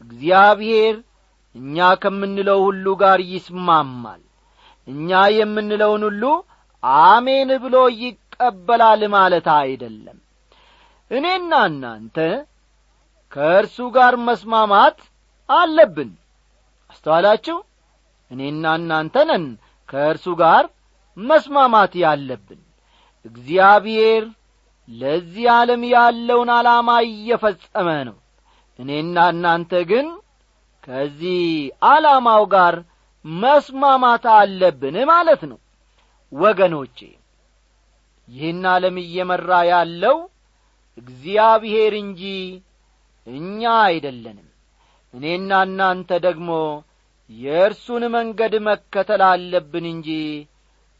እግዚአብሔር 0.00 0.96
እኛ 1.54 1.76
ከምንለው 2.02 2.58
ሁሉ 2.66 2.86
ጋር 3.02 3.20
ይስማማል 3.32 4.20
እኛ 4.90 5.08
የምንለውን 5.36 6.02
ሁሉ 6.08 6.22
አሜን 7.04 7.50
ብሎ 7.64 7.76
ይቀበላል 8.02 9.02
ማለት 9.14 9.46
አይደለም። 9.56 10.18
እኔና 11.10 11.52
እናንተ 11.70 12.16
ከእርሱ 13.32 13.76
ጋር 13.96 14.14
መስማማት 14.26 14.98
አለብን። 15.48 16.10
አስተዋላችሁ? 16.90 17.56
እኔና 18.30 18.64
እናንተ 18.78 19.16
ነን 19.28 19.44
ከእርሱ 19.88 20.26
ጋር 20.40 20.64
መስማማት 21.16 21.92
ያለብን። 22.02 22.60
እግዚአብሔር 23.24 24.24
ለዚህ 24.88 25.46
ዓለም 25.56 25.82
ያለውን 25.94 26.50
ዓላማ 26.56 26.88
እየፈጸመ 27.08 27.88
ነው። 28.08 28.16
እኔና 28.78 29.16
እናንተ 29.32 29.72
ግን 29.90 30.06
ከዚህ 30.84 31.42
ዓላማው 31.86 32.42
ጋር 32.54 32.74
መስማማት 33.24 34.24
አለብን 34.34 34.96
ማለት 35.10 35.42
ነው። 35.50 35.58
ወገኖቼ 36.32 36.98
ይህን 38.28 38.64
ዓለም 38.72 38.96
እየመራ 39.02 39.50
ያለው 39.70 40.16
እግዚአብሔር 40.98 41.92
እንጂ 42.02 42.22
እኛ 43.26 43.60
አይደለንም። 43.86 44.48
እኔና 45.14 45.50
እናንተ 45.66 46.10
ደግሞ 46.26 46.50
የእርሱን 47.30 48.04
መንገድ 48.14 48.54
መከተል 48.68 49.22
አለብን 49.30 49.84
እንጂ 49.92 50.08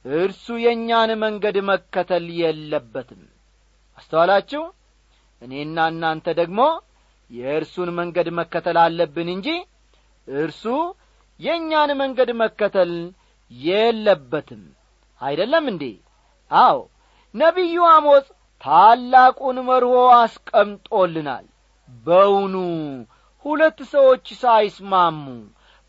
እርሱ 0.05 0.47
የእኛን 0.65 1.11
መንገድ 1.23 1.57
መከተል 1.71 2.27
የለበትም። 2.41 3.23
አስተዋላችሁ? 3.99 4.63
እኔና 5.43 5.87
እናንተ 5.93 6.27
ደግሞ 6.41 6.61
የእርሱን 7.31 7.91
መንገድ 7.99 8.29
መከተል 8.39 8.79
አለብን 8.85 9.29
እንጂ 9.35 9.49
እርሱ 10.29 10.65
የእኛን 11.41 11.91
መንገድ 12.01 12.31
መከተል 12.41 12.93
የለበትም። 13.51 14.63
አይደለም 15.21 15.65
እንዴ? 15.73 15.85
አዎ 16.51 16.77
ነቢዩ 17.35 17.77
አሞጽ 17.91 18.27
ታላቁን 18.63 19.59
መርሆ 19.69 19.93
አስቀምጦልናል። 20.17 21.47
በውኑ 22.07 22.55
ሁለት 23.45 23.79
ሰዎች 23.93 24.27
ሳይስማሙ 24.43 25.25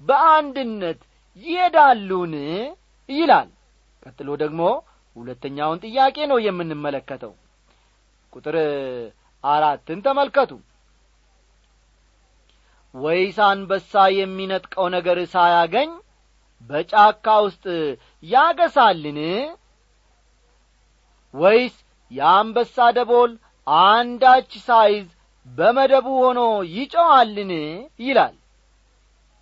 በአንድነት 0.02 1.00
ይሄዳሉን? 1.44 2.34
ይላል። 3.10 3.50
ቀጥሎ 4.04 4.30
ደግሞ 4.44 4.62
ሁለተኛውን 5.16 5.82
ጥያቄ 5.86 6.18
ነው 6.32 6.38
የምንመለከተው። 6.46 7.34
ቁጥር 8.34 8.56
አራትን 9.44 10.00
ተመልከቱ 10.06 10.52
ወይስ 12.95 13.38
አንበሳ 13.45 13.91
የሚነጥቀው 14.13 14.88
ነገር 14.95 15.17
ሳያገኝ 15.34 15.91
በጫካ 16.69 17.25
ውስጥ 17.45 17.65
ያገሳልን? 18.23 19.19
ወይስ 21.34 21.75
የአንበሳ 22.12 22.75
ደቦል 22.97 23.32
አንዳች 23.86 24.51
ሳይዝ 24.67 25.08
በመደቡ 25.47 26.08
ሆኖ 26.23 26.39
ይጮኻልን 26.76 27.52
ይላል። 27.99 28.36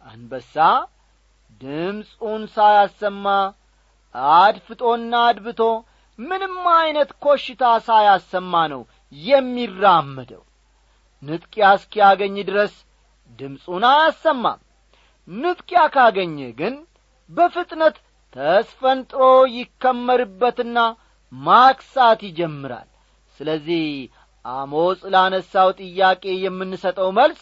አንበሳ 0.05 0.55
ድምፁን 1.61 2.43
ሳያሰማ 2.55 3.25
አድፍጦና 4.37 5.13
አድብቶ 5.29 5.61
ምንም 6.19 6.55
ዐይነት 6.73 7.11
ኮሽታ 7.23 7.63
ሳያሰማ 7.87 8.53
ነው 8.73 8.81
የሚራመደው። 9.13 10.43
ንጥቂያ 11.23 11.67
እስኪያገኝ 11.77 12.35
ድረስ 12.49 12.73
ድምፁን 13.39 13.83
አያሰማም 13.89 14.59
ንጥቂያ 15.27 15.81
ካገኘ 15.95 16.37
ግን 16.59 16.75
በፍጥነት 17.29 17.95
ተስፈንጥሮ 18.35 19.21
ይከመርበትና 19.57 20.77
ማክሳት 21.31 22.19
ይጀምራል። 22.27 22.89
ስለዚህ 23.39 23.85
አሞጽ 24.45 25.01
ላነሳው 25.13 25.69
ጥያቄ 25.79 26.23
የምንሰጠው 26.43 27.09
መልስ 27.19 27.41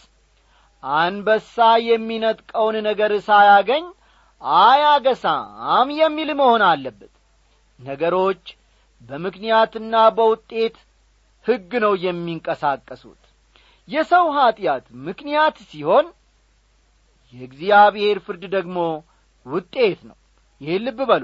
አንበሳ 0.83 1.55
የሚነጥቀውን 1.87 2.75
ነገር 2.87 3.11
ሳያገኝ 3.27 3.85
አያገሳም 4.61 5.89
የሚል 5.99 6.29
መሆን 6.39 6.63
አለበት። 6.67 7.13
ነገሮች 7.79 8.43
በምክንያትና 9.01 9.95
በውጤት 10.17 10.77
ሕግ 11.45 11.71
ነው 11.83 11.93
የሚንቀሳቀሱት 12.05 13.21
የሰው 13.89 14.25
ኀጢአት 14.35 14.85
ምክንያት 15.07 15.57
ሲሆን 15.69 16.05
የእግዚአብሔር 17.33 18.17
ፍርድ 18.25 18.43
ደግሞ 18.55 18.77
ውጤት 19.45 19.99
ነው። 20.09 20.17
ይህን 20.61 20.83
ልብ 20.85 20.99
በሉ። 21.09 21.23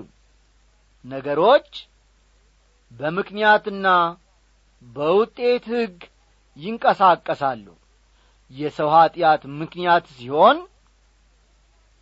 ነገሮች 1.05 1.69
በምክንያትና 2.91 3.87
በውጤት 4.87 5.65
ሕግ 5.73 5.97
ይንቀሳቀሳሉ። 6.57 7.65
የሰው 8.51 8.89
ኀጢአት 8.95 9.43
ምክንያት 9.61 10.05
ሲሆን 10.17 10.57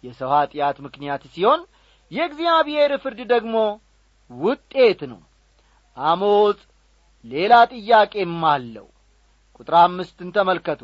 የሰው 0.04 0.30
ኀጢአት 0.34 0.78
ምክንያት 0.86 1.24
ሲሆን 1.34 1.62
የእግዚአብሔር 2.12 2.92
ፍርድ 3.04 3.20
ደግሞ 3.34 3.56
ውጤት 4.32 5.02
ነው። 5.12 5.22
አሞጽ 5.98 6.60
ሌላ 7.26 7.54
ጥያቄም 7.74 8.42
አለው 8.52 8.88
ቁጥር 9.62 9.76
አምስትን 9.80 10.30
ተመልከቱ። 10.36 10.82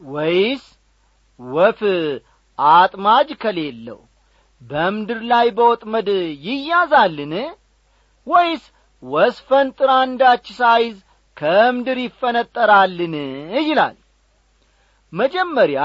ወይስ 0.00 0.64
ወፍ 1.40 1.80
አጥማጅ 2.58 3.28
ከሌለው 3.42 4.00
በምድር 4.62 5.20
ላይ 5.30 5.46
በወጥመድ 5.56 6.08
ይያዛልን? 6.46 7.34
ወይስ 8.26 8.64
ወስፈንጥር 9.02 9.90
አንዳች 9.96 10.46
ሳይዝ 10.58 10.96
ከምድር 11.36 11.98
ይፈነጠራልን? 12.02 13.14
ይላል። 13.62 13.96
መጀመሪያ 15.12 15.80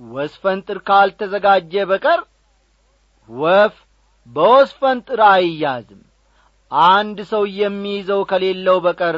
ወስፈንጥር 0.00 0.78
ካልተዘጋጀ 0.86 1.74
በቀር 1.90 2.20
ወፍ 3.28 3.74
በወስፈንጥር 4.28 5.20
አይያዝም። 5.30 6.02
አንድ 6.90 7.18
ሰው 7.32 7.44
የሚይዘው 7.60 8.20
ከሌለው 8.30 8.78
በቀር 8.84 9.16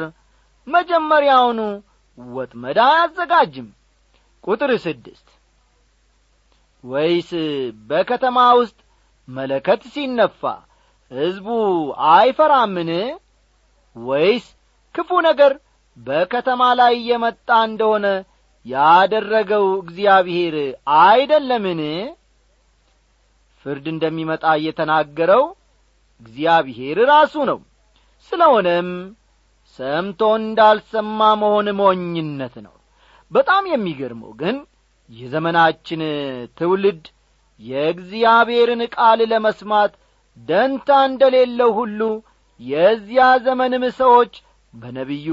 መጀመሪያውኑ 0.67 1.59
ወጥመድ 2.17 2.77
አያዘጋጅም። 2.85 3.67
ቁጥር 4.43 4.71
ስድስት 4.85 5.27
ወይስ 6.83 7.29
በከተማ 7.89 8.37
ውስጥ 8.59 8.77
መለከት 9.27 9.81
ሲነፋ 9.93 10.41
ሕዝቡ 11.11 11.47
አይፈራምን? 12.11 12.89
ወይስ 13.95 14.45
ክፉ 14.95 15.09
ነገር 15.27 15.53
በከተማ 15.97 16.61
ላይ 16.79 16.93
የመጣ 17.09 17.49
እንደሆነ 17.67 18.05
ያደረገው 18.65 19.65
እግዚአብሔር 19.83 20.55
አይደለምን? 21.03 21.81
ፍርድ 23.65 23.85
እንደሚመጣ 23.93 24.45
እየተናገረው 24.59 25.43
እግዚአብሔር 26.21 26.97
ራሱ 27.11 27.35
ነው። 27.49 27.59
ስለሆነም 28.31 28.89
ሰምቶ 29.79 30.21
እንዳልሰማ 30.39 31.19
መሆን 31.41 31.67
ሞኝነት 31.79 32.55
ነው። 32.65 32.75
በጣም 33.31 33.63
የሚገርመው 33.71 34.31
ግን 34.41 34.57
የዘመናችን 35.09 36.01
ትውልድ 36.57 37.03
የእግዚአብሔርን 37.61 38.81
ቃል 38.95 39.19
ለመስማት 39.31 39.91
ደንታ 40.47 40.89
እንደሌለው 41.09 41.71
ሁሉ 41.79 41.99
የዚያ 42.59 43.25
ዘመንም 43.45 43.83
ሰዎች 43.99 44.33
በነቢዩ 44.73 45.29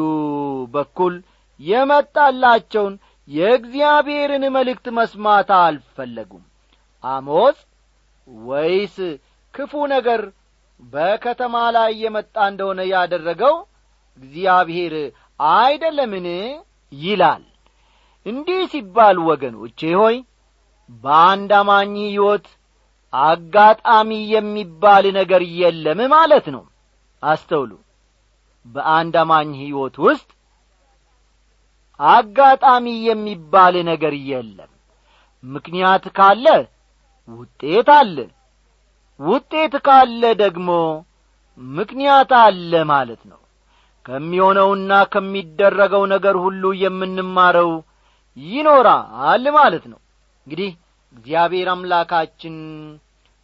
በኩል 0.74 1.14
የመጣላቸውን 1.60 2.94
የእግዚአብሔርን 3.28 4.44
መልእክት 4.54 4.86
መስማት 4.98 5.50
አልፈለጉም። 5.58 6.44
አሞጽ 7.04 7.58
ወይስ 8.46 8.96
ክፉ 9.54 9.72
ነገር 9.92 10.22
በከተማ 10.82 11.56
ላይ 11.76 11.92
የመጣ 12.02 12.36
እንደሆነ 12.50 12.80
ያደረገው 12.92 13.54
እግዚአብሔር 14.20 14.94
አይደለምን? 15.40 16.26
ይላል። 16.92 17.44
እንዲህ 18.26 18.60
ሲባል 18.72 19.16
ወገኖቼ 19.28 19.80
ሆይ 20.00 20.16
በአንድ 21.04 21.50
አማኝ 21.58 21.94
ሕይወት 22.04 22.46
አጋጣሚ 23.12 24.10
የሚባል 24.32 25.04
ነገር 25.18 25.42
የለም 25.60 26.00
ማለት 26.14 26.46
ነው። 26.54 26.64
አስተውሉ። 27.22 27.72
በአንድ 28.66 29.14
አማኝ 29.22 29.50
ሕይወት 29.62 29.96
ውስጥ 30.04 30.28
አጋጣሚ 32.00 32.86
የሚባል 33.06 33.74
ነገር 33.88 34.14
የለም። 34.30 34.70
ምክንያት 35.44 36.04
ካለ 36.16 36.46
ውጤት 37.28 37.88
አለ። 37.96 38.16
ውጤት 39.20 39.74
ካለ 39.86 40.22
ደግሞ 40.42 40.68
ምክንያት 41.60 42.30
አለ 42.40 42.72
ማለት 42.92 43.22
ነው 43.30 43.39
ከሚሆነውና 44.06 44.92
ከሚደረገው 45.12 46.04
ነገር 46.12 46.36
ሁሉ 46.44 46.72
የምንማረው 46.82 47.70
ይኖራል 48.36 49.44
ማለት 49.56 49.84
ነው። 49.92 49.98
እንግዲህ 50.46 50.70
እግዚአብሔር 51.14 51.68
አምላካችን 51.72 52.56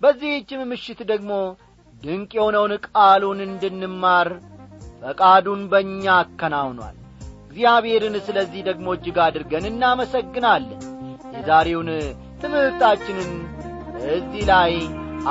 በዚህችም 0.03 0.61
ምሽት 0.71 1.01
ደግሞ 1.11 1.33
ድንቅ 2.03 2.31
የሆነውን 2.37 2.73
ቃሉን 2.89 3.39
እንድንማር 3.47 4.29
ፈቃዱን 5.03 5.63
በእኛ 5.71 6.05
አከናውኗል። 6.19 6.97
እግዚአብሔርን 7.49 8.17
ስለዚህ 8.27 8.61
ደግሞ 8.69 8.87
እጅግ 8.97 9.19
አድርገን 9.27 9.67
እናመሰግናለን። 9.71 10.83
የዛሬውን 11.37 11.91
ትምህርታችንን 12.43 13.31
እዚህ 14.11 14.45
ላይ 14.51 14.73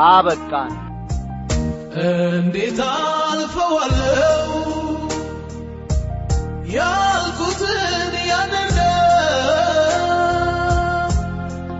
አበቃን። 0.05 0.73
እንዴት 2.37 2.79
አልፈዋለው 2.87 4.64
ያልኩትን 6.67 8.13
ያንን 8.29 8.77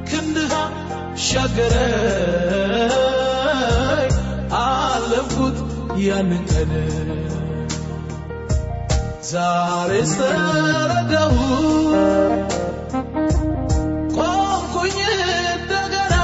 ክንድህ 0.09 0.53
ሻገረኝ 1.25 1.71
አለፍኩት 4.59 5.57
ያንን 6.05 6.43
ቀን። 6.51 6.71
ዛሬ 9.29 9.91
ስተረዳሁ 10.11 11.35
ቆምኩኝ 14.17 14.97
እንደገና። 15.47 16.15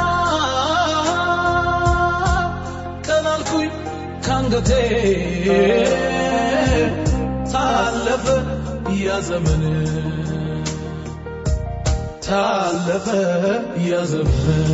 ቀናልኩኝ 3.08 3.72
ካንገቴ 4.28 4.72
ታለፈ 7.54 8.26
ያ 9.02 9.12
ዘመን 9.28 9.64
ታለፈ 12.26 13.08
ያ 13.88 14.00
ዘመን 14.04 14.68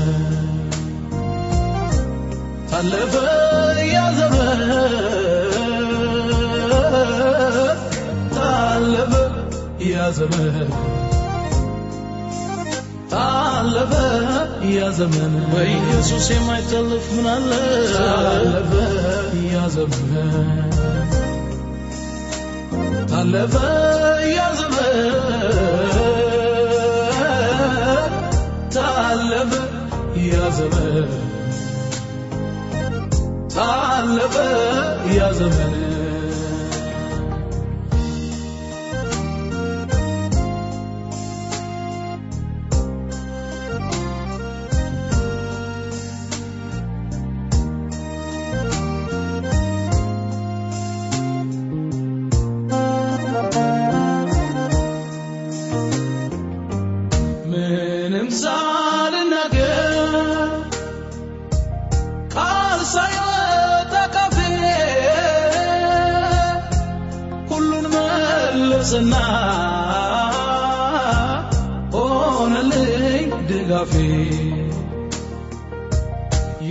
ታለፈ 2.71 3.13
ያ 3.93 4.01
ዘመን 4.17 4.61
ታለፈ 8.37 9.13
ያ 9.87 10.07
ዘመን 10.19 10.71
ታለፈ 13.11 13.93
ያ 14.75 14.89
ዘመን 14.91 15.35
በኢየሱስ 15.53 16.27
የማይታለፍ 16.35 17.07
ምን 17.15 17.27
አለ 17.33 17.51
ታለፈ 17.93 18.71
ያ 23.17 24.39
ዘመን 24.57 24.97
ታለፈ 28.75 29.53
ያ 30.25 30.49
ዘመን 30.49 31.07
ታለፈ 33.55 34.35
ያ 35.17 35.31
ሳያጣ 62.87 63.93
ካፌ 64.15 64.37
ሁሉን 67.49 67.85
መለሰና 67.95 69.13
ሆነልኝ 71.95 73.29
ድጋፌ። 73.49 73.93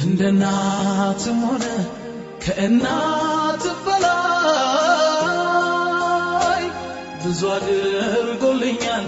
እንደ 0.00 0.20
እናትም 0.30 1.38
ሆነ 1.46 1.64
ከእናት 2.44 3.62
በላይ 3.84 4.12
ብዙ 7.22 7.40
አድርጎልኛል 7.54 9.06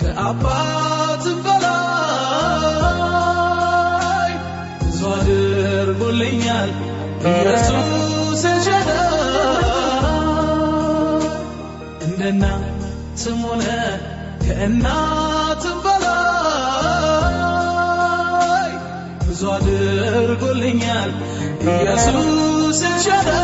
ከአባትም 0.03 1.38
በላይ 1.46 1.72
ብዙ 4.83 5.01
አድርጎልኛል 5.14 6.70
ኢየሱስ 7.24 8.42
ኤልሻዳይ 8.46 9.00
እንደ 12.07 12.20
እናትም 12.33 13.38
ሆነ 13.44 13.64
ከእናትም 14.44 15.79
በላይ 15.85 16.12
ብዙ 19.22 19.42
አድርጎልኛል። 19.55 21.12
ኢየሱስ 21.66 22.81
ኤልሻዳይ 22.88 23.42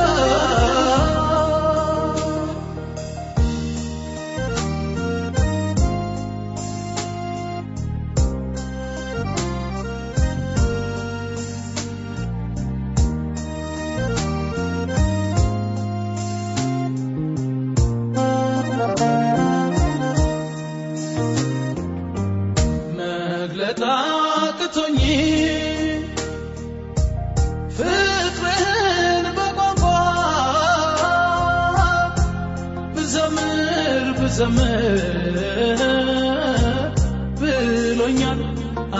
ብሎኛል 38.04 38.40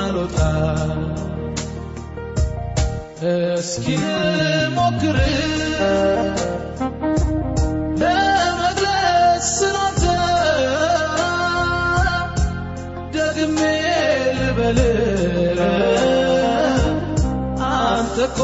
አልወጣ 0.00 0.36
እስኪ 3.60 3.84
ልሞክር 4.00 5.16
ለመግለጽ 8.00 9.48
ስላንተ 9.54 10.04
ደግሜ 13.16 13.58
ልበል። 14.38 14.78
አንተ 17.72 18.16
እኮ 18.22 18.38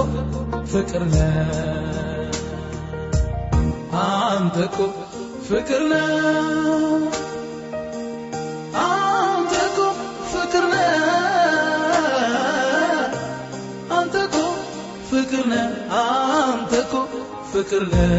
ፍቅር 17.53 17.83
ነህ። 17.93 18.13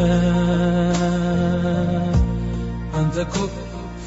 አንተ 2.93 3.15
እኮ 3.23 3.35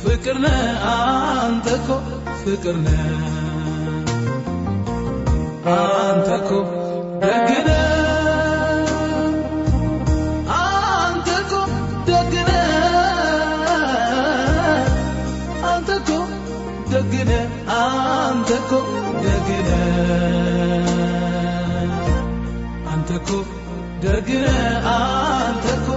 ፍቅር 0.02 0.36
ነህ። 0.36 0.56
አንተ 0.86 1.66
እኮ 1.74 1.88
ፍቅር 2.42 2.76
ነህ። 2.78 3.04
አንተ 5.74 6.28
እኮ 6.36 6.50
ፍቅር 7.22 7.66
ነህ። 7.66 7.90
አንተ 10.54 11.28
እኮ 11.40 11.52
ደግ 12.06 12.32
ነህ። 12.40 12.64
አንተ 15.64 15.90
እኮ 15.98 16.10
ደግ 16.90 17.14
ነህ። 17.30 17.46
አንተ 17.78 18.50
እኮ 18.54 18.72
ደግ 19.24 19.48
አንተ 23.12 23.20
እኮ 23.20 23.30
ደግ 24.02 24.28
ነህ 24.42 24.86
አንተ 24.90 25.64
እኮ 25.72 25.88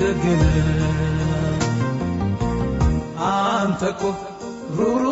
ደግ 0.00 0.22
ነህ 0.40 0.56
አንተ 3.26 3.82
እኮ 3.90 4.02
ሩሩ 4.74 5.04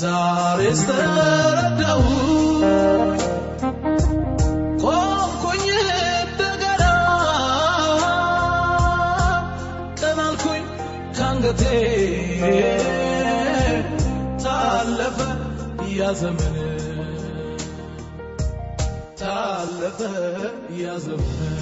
ዛሬስ 0.00 0.80
ተረዳሁ 0.88 2.02
ካንገቴ 11.54 11.62
ታለፈ 14.44 15.18
ያ 15.92 16.10
ዘመን 16.20 16.56
ታለፈ 19.20 20.00
ያ 20.80 20.94
ዘመን 21.04 21.58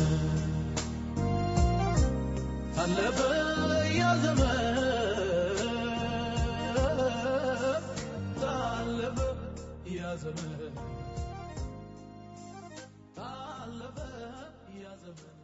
ታለፈ 2.74 3.18
ያ 3.98 4.12
ዘመን 10.22 10.74
ታለፈ 13.16 13.98
ያ 14.80 14.94
ዘመን 15.02 15.38